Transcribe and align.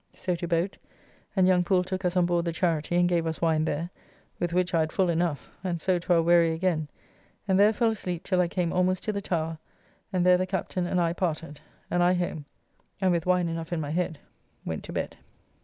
So 0.15 0.33
to 0.37 0.47
boat, 0.47 0.77
and 1.35 1.45
young 1.45 1.63
Poole 1.63 1.83
took 1.83 2.03
us 2.03 2.17
on 2.17 2.25
board 2.25 2.45
the 2.45 2.51
Charity 2.51 2.95
and 2.95 3.07
gave 3.07 3.27
us 3.27 3.39
wine 3.39 3.65
there, 3.65 3.91
with 4.39 4.51
which 4.51 4.73
I 4.73 4.79
had 4.79 4.91
full 4.91 5.09
enough, 5.11 5.51
and 5.63 5.79
so 5.79 5.99
to 5.99 6.13
our 6.15 6.23
wherry 6.23 6.53
again, 6.53 6.87
and 7.47 7.59
there 7.59 7.71
fell 7.71 7.91
asleep 7.91 8.23
till 8.23 8.41
I 8.41 8.47
came 8.47 8.73
almost 8.73 9.03
to 9.03 9.13
the 9.13 9.21
Tower, 9.21 9.59
and 10.11 10.25
there 10.25 10.39
the 10.39 10.47
Captain 10.47 10.87
and 10.87 10.99
I 10.99 11.13
parted, 11.13 11.59
and 11.91 12.01
I 12.01 12.15
home 12.15 12.45
and 12.99 13.11
with 13.11 13.27
wine 13.27 13.47
enough 13.47 13.71
in 13.71 13.79
my 13.79 13.91
head, 13.91 14.17
went 14.65 14.83
to 14.85 14.91
bed. 14.91 15.17